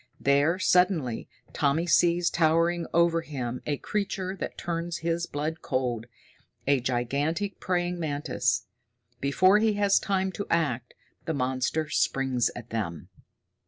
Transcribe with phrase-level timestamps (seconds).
[0.19, 6.07] There, suddenly, Tommy sees towering over him a creature that turns his blood cold
[6.65, 8.65] a gigantic praying mantis.
[9.19, 10.95] Before he has time to act,
[11.25, 13.09] the monster springs at them!